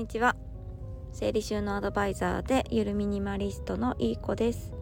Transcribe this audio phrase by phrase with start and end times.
[0.00, 0.34] にちは。
[1.12, 4.72] 整理収納アドバイザーでゆるミニマリストのいい子です。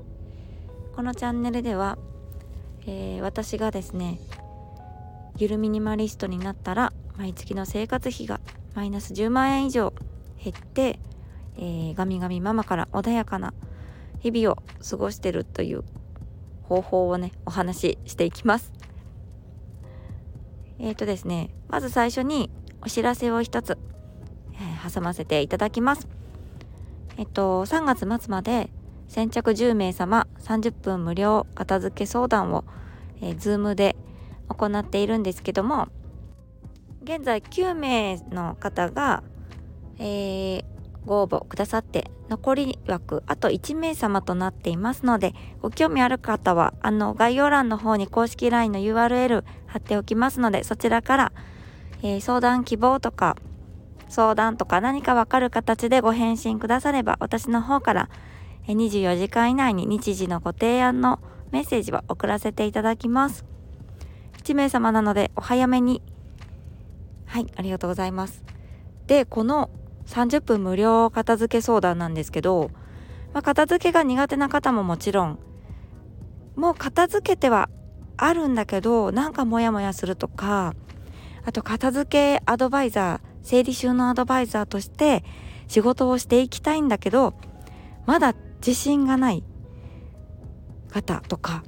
[0.95, 1.99] このチャンネルでは、
[2.87, 4.21] えー、私がですね
[5.37, 8.39] ゆるミニマリストになったら毎月の生活費が
[8.77, 9.93] マイナス10万円以上
[10.41, 11.01] 減って、
[11.57, 13.55] えー、ガミガミママから穏やかな
[14.21, 15.83] 日々を過ごしてるという
[16.63, 18.73] 方法をねお話ししていきます。
[20.79, 23.79] えっ、ー、とですねまず最初にお知らせを一つ
[24.89, 26.09] 挟ませていただきます。
[27.17, 28.71] えっと、3月末まで
[29.09, 32.65] 先着10名様30分無料片付け相談を、
[33.21, 33.97] えー、Zoom で
[34.49, 35.89] 行っているんですけども、
[37.03, 39.23] 現在9名の方が、
[39.99, 40.65] えー、
[41.07, 51.33] ご応募くださって残り枠あと1名様となっていますのでご興味ある方はあの概要欄の方に公式 LINE の URL 貼っておきますのでそちらから、
[52.03, 53.37] えー、相談希望とか
[54.09, 58.09] 相談とか何かわかる形でご返信くだされば私の方から
[58.67, 63.45] 24時間以内に日時のご提案のメッセージは送らせていただきます。
[64.43, 66.03] 1名様なのでお早めに。
[67.27, 68.43] はい、ありがとうございます。
[69.07, 69.71] で、この
[70.07, 72.71] 30分無料片付け相談なんですけど、
[73.35, 75.39] まあ、片付けが苦手な方ももちろん、
[76.57, 77.69] もう片付けては
[78.17, 80.75] あるんだけど、なんかモヤモヤするとか、
[81.45, 85.25] あと片付けアドバイザー、整理収納アドバイザーとして
[85.69, 87.33] 仕事をしていきたいんだけど
[88.05, 89.43] まだ自信がない
[90.91, 91.65] 方とか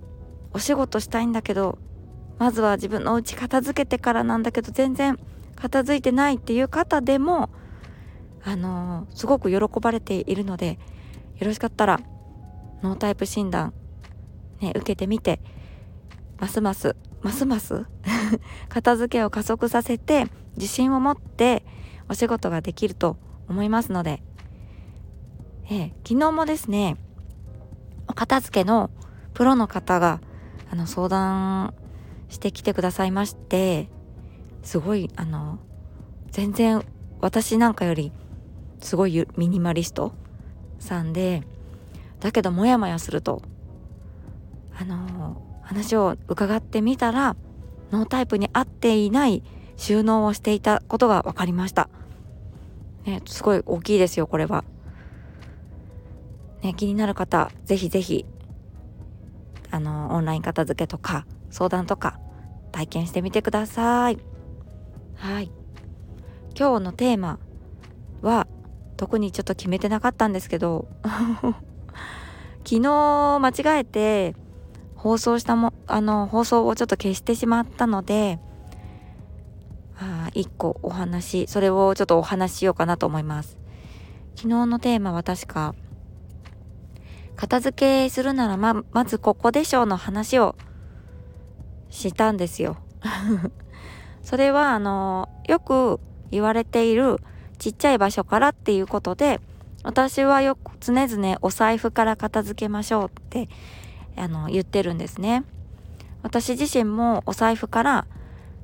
[0.53, 1.79] お仕事したいんだけど
[2.39, 5.19] まずは自分のお家片付けてからなんだけど全然
[5.57, 7.49] 片付いてないっていう方でも
[8.45, 10.79] あのー、すごく喜ばれているので
[11.39, 12.01] よろしかったら
[12.83, 13.73] ノータイプ診断
[14.61, 15.41] ね受けてみて
[16.41, 17.85] ますますますます
[18.71, 21.65] 片付けを加速させて自信を持って
[22.09, 24.23] お仕事ができると思いますので、
[25.71, 26.97] え、昨日もですね
[28.09, 28.91] お片付けの
[29.35, 30.21] プロの方が
[30.71, 31.75] あの相談
[32.31, 33.91] してきてくださいまして
[34.63, 35.59] すごいあの
[36.31, 36.83] 全然
[37.21, 38.13] 私なんかより
[38.81, 40.15] すごいミニマリスト
[40.79, 41.43] さんで
[42.21, 43.43] だけどモヤモヤすると
[44.79, 47.37] あの話を伺ってみたら
[47.93, 49.45] ノータイプに合っていない
[49.77, 51.89] 収納をしていたことが分かりました。
[53.05, 54.65] ね、すごい大きいですよ、これは。
[56.63, 58.27] ね、気になる方、ぜひぜひ、
[59.71, 62.19] あの、オンライン片付けとか、相談とか、
[62.73, 64.19] 体験してみてください。
[65.15, 65.53] はい。
[66.59, 67.39] 今日のテーマ
[68.23, 68.49] は、
[68.97, 70.89] 特にちょっと決めてなかったんですけど、
[72.67, 74.35] 昨日間違えて、
[75.01, 78.39] 放送したも、あの、放送をちょっと消してしまったので、
[79.99, 83.57] あ1個お話、それをちょっとお話しようかなと思います。
[84.37, 85.75] 昨日のテーマは確か、
[87.35, 90.55] 片付けするならま、まずここでしょうの話を
[91.89, 92.77] したんですよ。
[94.23, 95.99] それは、あの、よく
[96.31, 97.21] 言われている
[97.59, 99.41] ちっちゃい場所からっていうことで、
[99.83, 103.49] 私はよく常々お財布から片付けましょうって
[104.17, 105.45] あの言ってるんですね。
[106.23, 108.07] 私自身もお財布から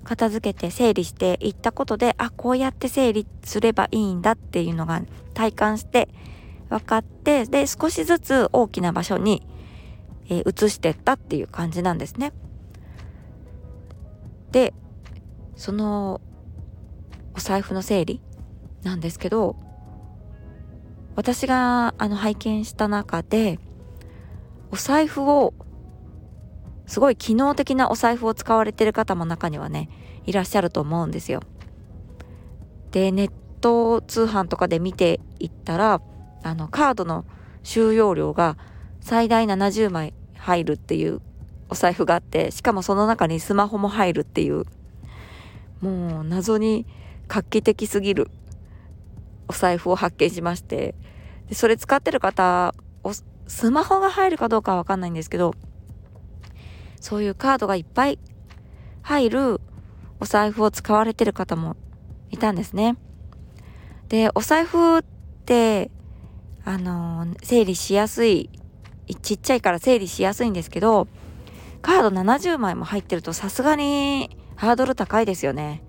[0.05, 5.03] 片付けて整理していったことであこうやって整理すればいいんだっていうのが
[5.35, 6.09] 体感して
[6.69, 9.43] 分かってで少しずつ大きな場所に、
[10.29, 12.33] えー、移してったっていう感じなんですね。
[14.53, 14.73] で
[15.57, 16.21] その
[17.35, 18.21] お財布の整理
[18.83, 19.57] なんですけど
[21.17, 23.59] 私があの拝見した中で
[24.71, 25.55] お財布を
[26.87, 29.89] すごい機能的なお財布を使われてる方も中にはね
[30.25, 31.41] いらっしゃると思うんですよ。
[32.93, 36.01] でネット通販とかで見ていったら
[36.43, 37.25] あのカードの
[37.63, 38.57] 収容量が
[39.01, 41.21] 最大70枚入るっていう
[41.69, 44.65] お財布があってしかもその中にスマホも入るっていう
[45.81, 46.87] もう謎に
[47.29, 48.31] 画期的すぎる
[49.49, 50.95] お財布を発見しまして
[51.49, 52.75] でそれ使ってる方
[53.47, 55.55] スマホが入るかどうかはわかんないんですけど、
[57.01, 58.19] そういうカードがいっぱい
[59.03, 59.61] 入る
[60.19, 61.77] お財布を使われてる方も
[62.31, 62.97] いたんですね。
[64.09, 65.03] で、お財布っ
[65.45, 65.91] て、
[66.65, 68.51] あの、整理しやすい、
[69.23, 71.07] ちっちゃいから整理しやすいんですけど、
[71.83, 75.83] カード70枚も入ってるとさすがにハードル高いですよね。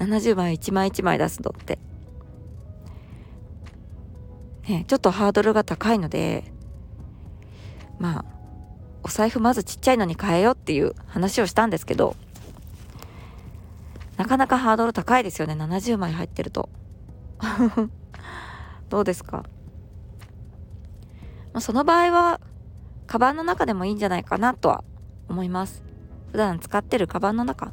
[0.00, 1.78] 70枚1枚1枚出すのって。
[4.66, 6.52] ね、ちょっとハードルが高いので、
[7.98, 8.24] まあ、
[9.04, 12.16] お財布まずちっちゃいのに変えようっていう話をしたんですけど、
[14.16, 16.68] なかなかハードル高いですよね、70枚入ってると。
[18.88, 19.44] どうですか、
[21.52, 22.40] まあ、その場合は
[23.06, 24.82] カバンの中でもいいんじゃないかなとは
[25.28, 25.84] 思います。
[26.32, 27.72] 普段使ってるカバンの中。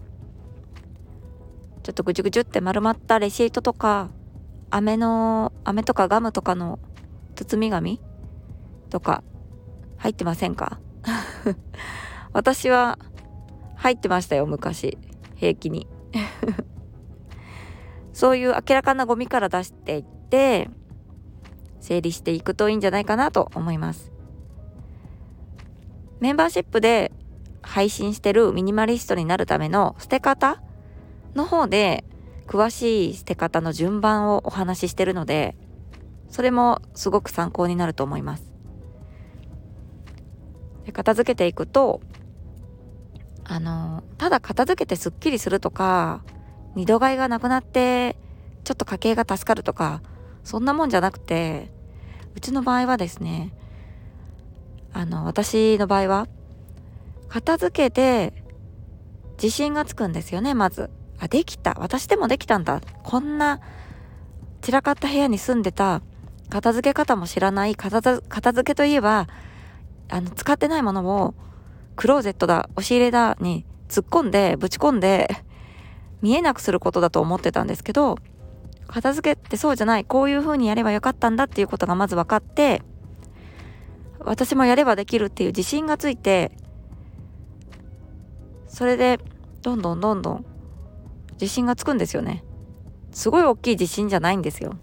[1.81, 4.09] ちょっとぐちゅぐちゅって丸まったレシートとか
[4.75, 6.79] 飴の飴とかガムとかの
[7.35, 8.01] 包み紙
[8.89, 9.23] とか
[9.97, 10.79] 入ってませんか？
[12.33, 12.97] 私は
[13.75, 14.97] 入ってましたよ昔。
[15.35, 15.87] 平気に。
[18.13, 20.69] そういう明らかなゴミから出していって
[21.79, 24.11] 整理していくといいんじゃないかなと思います。
[26.19, 27.11] メンバーシップで
[27.61, 30.63] 配信してるミニマリストになるための捨て方
[31.35, 32.03] の方で
[32.47, 35.55] 詳しい捨て方の順番をお話ししてるので
[36.29, 38.51] それもすごく参考になると思います。
[40.85, 42.01] で片付けていくと
[43.45, 46.23] あのただ片付けてすっきりするとか
[46.75, 48.17] 二度買いがなくなって
[48.63, 50.01] ちょっと家計が助かるとか
[50.43, 51.71] そんなもんじゃなくて
[52.35, 53.53] うちの場合はですね
[54.91, 56.27] あの私の場合は
[57.29, 58.33] 片付けて
[59.41, 60.89] 自信がつくんですよねまず。
[61.23, 61.75] あできた。
[61.79, 62.81] 私でもできたんだ。
[63.03, 63.59] こんな
[64.61, 66.01] 散らかった部屋に住んでた
[66.49, 69.27] 片付け方も知らない片付けといえば
[70.09, 71.33] あの使ってないものを
[71.95, 75.27] クローゼットだ押し入れだに突っ込んでぶち込んで
[76.21, 78.17] 見えなくすることだと思ってたんですけど
[78.87, 80.05] 片付けってそうじゃない。
[80.05, 82.81] こういう風にやればよかったんだっていうことがまず分かって
[84.19, 86.51] 私もやればできるっていう自信がついて
[88.67, 89.19] それで
[89.61, 90.52] どんどんどんどん
[91.43, 92.41] 自信がつくんですよね。
[93.11, 94.77] すごい大きい自信じゃないんですよ。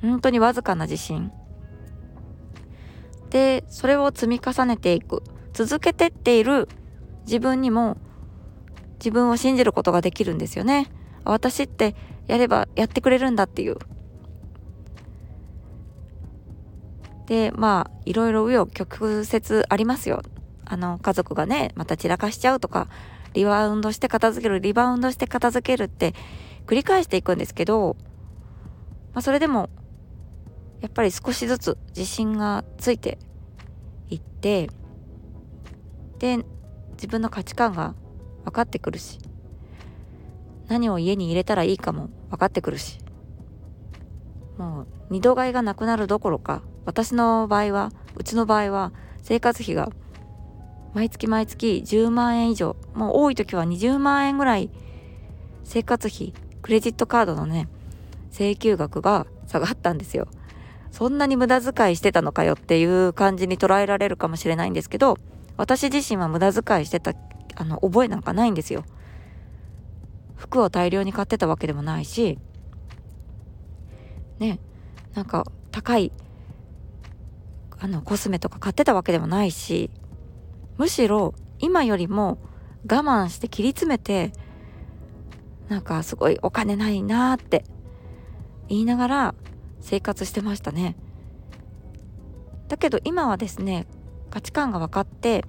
[0.00, 1.30] 本当にわずかな自信。
[3.28, 5.22] でそれを積み重ねていく。
[5.52, 6.66] 続けてっている
[7.26, 7.98] 自分にも
[8.94, 10.90] 自分を信じることができるんですよね。
[11.24, 11.94] 私って
[12.26, 13.76] やればやってくれるんだっていう。
[17.26, 20.22] でまあいろいろ紆余曲折ありますよ。
[20.64, 22.88] あの家族がねまた散らかしちゃうとか
[23.34, 26.14] リバウンドして片付けるリバウンドして片付けるって
[26.66, 27.96] 繰り返していくんですけど、
[29.14, 29.70] まあ、それでも
[30.80, 33.18] やっぱり少しずつ自信がついて
[34.10, 34.68] いって
[36.18, 36.44] で
[36.92, 37.94] 自分の価値観が
[38.44, 39.18] 分かってくるし
[40.68, 42.98] 何を家に入れたらいいかも分かってくるし
[44.58, 48.92] もう二度買いがなくなるどころか私の場合はうちの場合は
[49.22, 49.90] 生活費が
[50.94, 52.76] 毎月毎月10万円以上。
[52.94, 54.70] もう多い時は20万円ぐらい。
[55.64, 57.68] 生活費クレジットカードのね
[58.30, 60.28] 請求額が下がったんですよ。
[60.90, 65.16] そんなに無駄遣いしてたのかよっていう感じに捉えられるかもしれないんですけど
[65.56, 67.14] 私自身は無駄遣いしてた
[67.56, 68.84] あの覚えなんかないんですよ。
[70.36, 72.38] 服を大量に買ってたわけでもないし
[74.38, 74.58] ね
[75.14, 76.12] なんか高い
[77.78, 79.90] あのコスメとか買ってたわけでもないし
[80.82, 82.38] むしろ今よりも
[82.90, 84.32] 我慢して切り詰めて
[85.68, 87.64] なんかすごいお金ないなって
[88.68, 89.34] 言いながら
[89.80, 90.96] 生活してましたね。
[92.66, 93.86] だけど今はですね
[94.28, 95.44] 価値観が分かって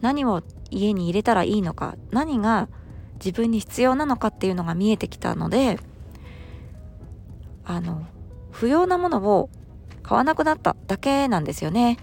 [0.00, 2.70] 何を家に入れたらいいのか何が
[3.16, 5.78] 自分に必要なのかっていうのが見えてきたので
[7.66, 8.06] あの
[8.50, 9.50] 不要なものを
[10.02, 11.98] 買わなくなっただけなんですよね。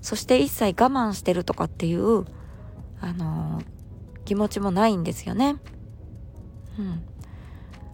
[0.00, 2.24] そして一切我慢してるとかっていう
[3.00, 3.62] あの
[4.24, 5.56] 気持ちもないんですよね。
[6.78, 7.02] うん。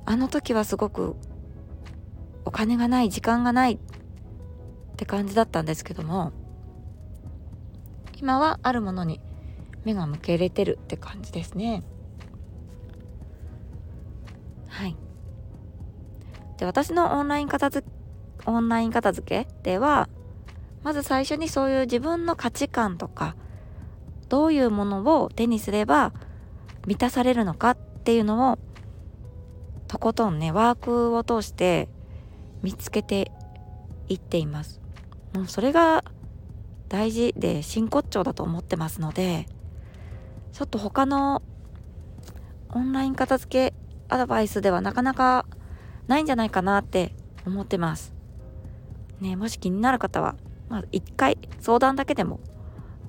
[0.04, 1.16] あの時はすごく
[2.44, 3.78] お金がない時間がないっ
[4.96, 6.32] て感じだったんですけども
[8.20, 9.20] 今はあるものに
[9.84, 11.82] 目が向けれてるって感じですね。
[14.68, 14.96] はい。
[16.58, 17.86] で私のオンライン片付
[18.46, 20.08] オンライン片付けでは
[20.86, 23.34] まず最初にそういう自分の価値観とか
[24.28, 26.12] どういうものを手にすれば
[26.86, 28.58] 満たされるのかっていうのを
[29.88, 31.88] とことんねワークを通して
[32.62, 33.32] 見つけて
[34.08, 34.80] いっています。
[35.34, 36.04] もうそれが
[36.88, 39.48] 大事で真骨頂だと思ってますので
[40.52, 41.42] ちょっと他の
[42.68, 43.74] オンライン片付け
[44.08, 45.46] アドバイスではなかなか
[46.06, 47.12] ないんじゃないかなって
[47.44, 48.14] 思ってます。
[49.20, 50.36] ねもし気になる方は
[50.68, 52.40] まあ一回相談だけでも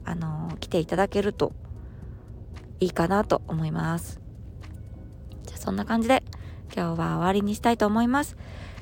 [0.05, 1.53] あのー、来ていただけると
[2.79, 4.21] いいかなと思います
[5.43, 6.23] じゃあそんな感じで
[6.75, 8.37] 今日は終わりにしたいと思います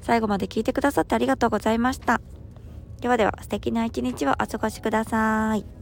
[0.06, 2.22] 最後まで聞いてくださってありがとうございました。
[3.02, 5.75] ではでは素敵な一日をお過ごしください。